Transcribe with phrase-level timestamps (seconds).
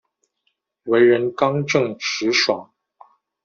[0.85, 2.73] 为人刚正直爽。